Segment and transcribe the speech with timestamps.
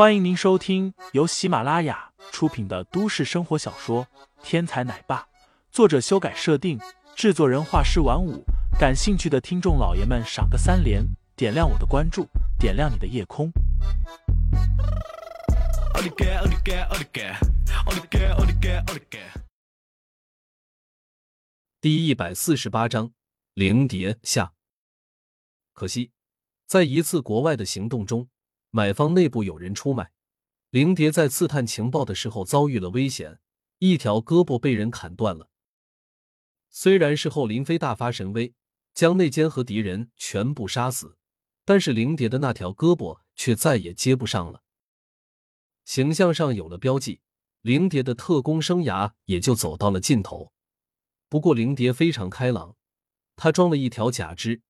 [0.00, 4.06] 欢迎您收听由喜马拉雅出品的都市生活小说
[4.42, 5.20] 《天才奶爸》，
[5.70, 6.80] 作者修改设定，
[7.14, 8.42] 制作人画师晚舞。
[8.78, 11.04] 感兴趣的听众老爷们，赏个三连，
[11.36, 12.26] 点亮我的关注，
[12.58, 13.52] 点亮你的夜空。
[21.78, 23.12] 第一百四十八章，
[23.52, 24.54] 灵蝶下。
[25.74, 26.10] 可惜，
[26.66, 28.30] 在一次国外的行动中，
[28.70, 30.12] 买方内部有人出卖
[30.70, 33.40] 灵蝶，在刺探情报的时候遭遇了危险，
[33.78, 35.50] 一条胳膊被人砍断了。
[36.68, 38.54] 虽然事后林飞大发神威，
[38.94, 41.16] 将内奸和敌人全部杀死，
[41.64, 44.62] 但是灵蝶的那条胳膊却再也接不上了。
[45.84, 47.20] 形象上有了标记，
[47.62, 50.52] 灵蝶的特工生涯也就走到了尽头。
[51.28, 52.76] 不过灵蝶非常开朗，
[53.34, 54.62] 他装了一条假肢，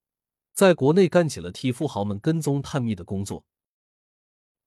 [0.55, 3.45] 在国内干起了替富豪们跟踪探秘的工作。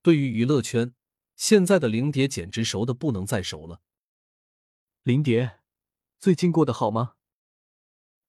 [0.03, 0.93] 对于娱乐圈，
[1.37, 3.81] 现在的林蝶简直熟的不能再熟了。
[5.03, 5.61] 林蝶，
[6.19, 7.13] 最近过得好吗？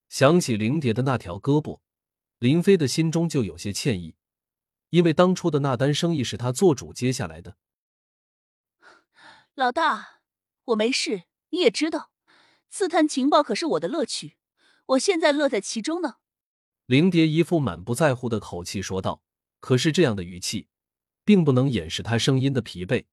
[0.09, 1.81] 想起林蝶的那条胳膊，
[2.39, 4.15] 林飞的心中就有些歉意，
[4.91, 7.57] 因为当初的那单生意是他做主接下来的。
[9.57, 10.21] 老大，
[10.67, 12.13] 我没事，你也知道。
[12.71, 14.37] 刺探情报可是我的乐趣，
[14.87, 16.19] 我现在乐在其中呢。
[16.87, 19.25] 林蝶一副满不在乎的口气说道，
[19.59, 20.69] 可是这样的语气，
[21.25, 23.07] 并不能掩饰他声音的疲惫。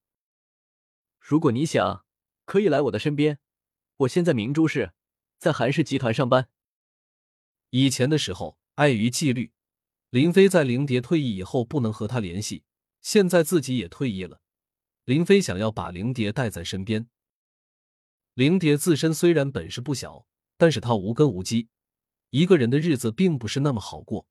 [1.18, 2.04] 如果你想，
[2.44, 3.38] 可以来我的身边。
[3.98, 4.92] 我现在明珠市，
[5.38, 6.48] 在韩氏集团上班。
[7.70, 9.52] 以前的时候，碍于纪律，
[10.10, 12.64] 林飞在灵蝶退役以后不能和他联系。
[13.00, 14.40] 现在自己也退役了，
[15.04, 17.08] 林飞想要把灵蝶带在身边。
[18.34, 21.68] 灵蝶自身虽然本事不小，但是他无根无基，
[22.30, 24.26] 一个人的日子并不是那么好过。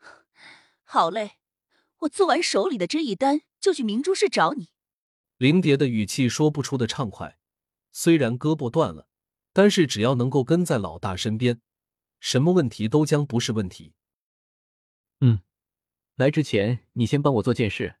[0.84, 1.38] 好嘞，
[2.00, 4.70] 我做完手里的这一单就去明珠市找你。
[5.36, 7.38] 灵蝶的语气说不出的畅快，
[7.92, 9.08] 虽然胳膊断了，
[9.52, 11.60] 但是只要能够跟在老大身边，
[12.18, 13.94] 什么问题都将不是问题。
[15.20, 15.40] 嗯，
[16.16, 17.96] 来之前你先帮我做件事。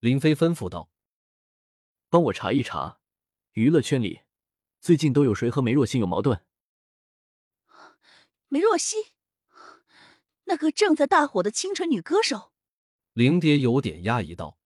[0.00, 0.90] 林飞吩咐道
[2.10, 3.00] ：“帮我查一查。”
[3.54, 4.22] 娱乐圈里，
[4.80, 6.40] 最近都有谁和梅若欣有矛盾？
[8.48, 8.96] 梅若曦，
[10.44, 12.51] 那个正在大火的清纯女歌手。
[13.12, 14.56] 灵蝶有点讶异道：“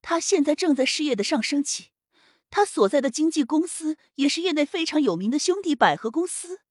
[0.00, 1.90] 他现在正在事业的上升期，
[2.48, 6.62] 他所在的经纪公司也是业内非常有名的兄弟百合公司。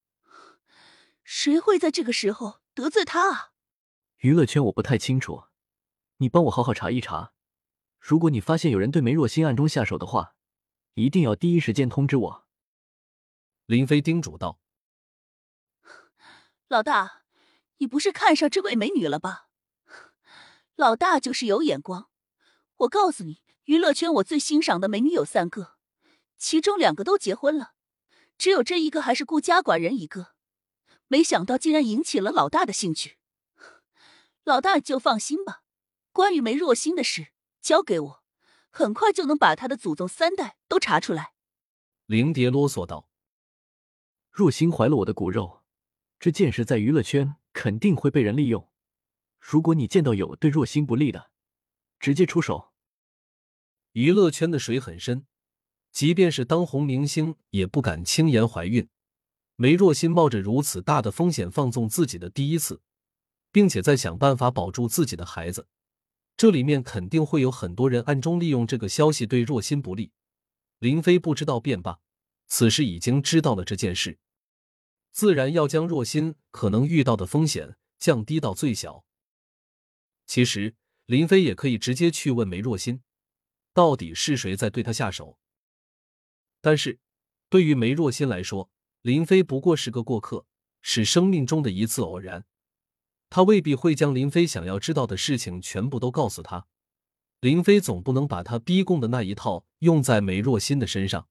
[1.23, 3.51] 谁会在这个时候得罪他啊？”
[4.21, 5.43] 娱乐圈我不太清楚，
[6.17, 7.33] 你帮我好好查一查。
[7.99, 10.35] 如果你发现有人对梅若欣暗中下手的话，
[10.95, 12.47] 一定要第一时间通知我。”
[13.67, 14.59] 林飞叮嘱道。
[16.67, 17.25] “老大，
[17.77, 19.49] 你不是看上这位美女了吧？
[20.75, 22.09] 老大就是有眼光。
[22.77, 25.75] 我告诉你，娱乐圈我最欣赏的美女有三个，
[26.37, 27.73] 其中两个都结婚了，
[28.37, 30.33] 只有这一个还是孤家寡人一个。
[31.07, 33.17] 没想到竟然引起了老大的兴趣。
[34.43, 35.63] 老大就放心吧，
[36.11, 37.27] 关于梅若欣的事。”
[37.61, 38.23] 交给我，
[38.71, 41.33] 很快就能把他的祖宗三代都查出来。”
[42.07, 43.07] 灵蝶啰嗦道。
[44.31, 45.61] “若心怀了我的骨肉，
[46.19, 48.70] 这件事在娱乐圈肯定会被人利用。
[49.41, 51.31] 如果你见到有对若心不利的，
[51.99, 52.71] 直接出手。”
[53.91, 55.25] 娱乐圈的水很深，
[55.91, 58.87] 即便是当红明星也不敢轻言怀孕。
[59.57, 62.81] 梅若心冒着如此大的风险放纵自己的第一次，
[63.51, 65.67] 并且在想办法保住自己的孩子。
[66.37, 70.11] 这里面肯定会有很多人暗中利用这个消息对若心不利。
[70.79, 71.99] 林飞不知道便罢，
[72.47, 74.17] 此时已经知道了这件事，
[75.11, 79.03] 自然要将若心可能遇到的风险降低到最小。
[80.31, 80.75] 其实
[81.07, 83.01] 林飞也可以直接去问梅若心，
[83.73, 85.37] 到底是谁在对他下手。
[86.61, 86.99] 但是
[87.49, 88.71] 对于梅若心来说，
[89.01, 90.45] 林飞不过是个过客，
[90.81, 92.45] 是生命中的一次偶然。
[93.29, 96.65] 他未必会将林飞想要知道的事情全部都告诉他。
[97.41, 101.27] 林飞总不能把他逼供的那一套用在梅若欣的身上。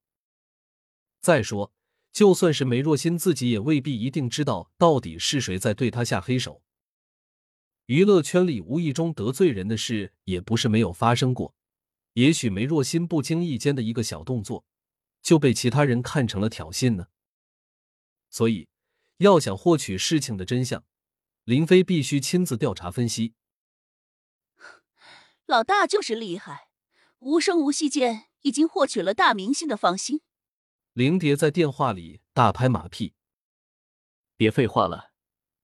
[1.22, 1.72] 再说，
[2.12, 6.62] 就算是梅若欣自己，也未必一定知道到底是谁在对他下黑手。
[7.90, 11.56] 娱乐圈里无意中得罪人的事也不是没有发生过。
[12.12, 14.64] 也许梅若欣不经意间的一个小动作，
[15.20, 17.08] 就被其他人看成了挑衅呢。
[18.28, 18.68] 所以，
[19.16, 20.84] 要想获取事情的真相。
[21.42, 23.34] 林飞必须亲自调查分析。
[25.46, 26.68] 老大就是厉害，
[27.18, 30.20] 无声无息间已经获取了大明星的芳心。
[30.92, 33.14] 灵蝶在电话里大拍马屁
[34.38, 35.10] ：“别废话了，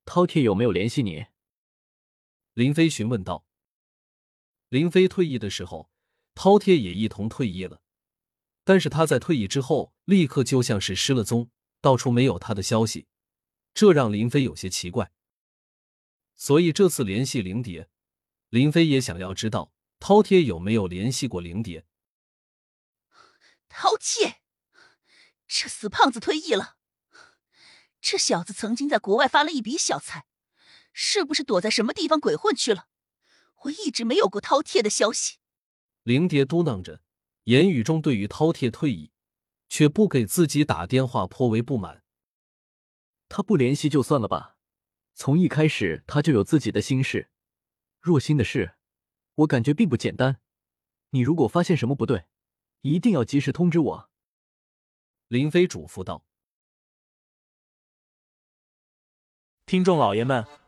[0.05, 1.27] 饕餮有没有联系你？”
[2.57, 3.45] 林飞询问道。
[4.71, 5.91] 林飞退役的时候，
[6.35, 7.83] 饕餮也一同退役了。
[8.65, 11.51] 但是他在退役之后，立刻就像是失了踪，
[11.83, 13.09] 到处没有他的消息，
[13.75, 15.13] 这让林飞有些奇怪。
[16.35, 17.91] 所以这次联系灵蝶，
[18.49, 21.85] 林飞也想要知道饕餮有没有联系过灵蝶。
[23.69, 24.37] 饕餮，
[25.47, 26.79] 这死胖子退役了，
[28.01, 30.25] 这小子曾经在国外发了一笔小财，
[30.99, 32.89] 是不是躲在什么地方鬼混去了？
[33.65, 35.37] 我一直没有过饕餮的消息。
[36.05, 37.03] 灵蝶嘟囔着。
[37.45, 39.13] 言语中对于饕餮退役，
[39.69, 42.03] 却不给自己打电话颇为不满。
[43.29, 44.57] 他不联系就算了吧，
[45.15, 47.31] 从一开始他就有自己的心事。
[48.01, 48.77] 若心的事，
[49.35, 50.41] 我感觉并不简单。
[51.11, 52.25] 你如果发现什么不对，
[52.81, 54.11] 一定要及时通知我。
[55.29, 56.25] 林飞嘱咐道。
[59.67, 60.45] 听众老爷们，